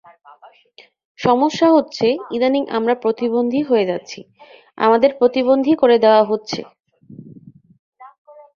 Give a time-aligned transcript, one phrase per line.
[1.19, 4.19] সমস্যা হচ্ছে ইদানীং আমরা প্রতিবন্ধী হয়ে যাচ্ছি,
[4.77, 6.61] আমাদের প্রতিবন্ধী করে দেওয়া হচ্ছে।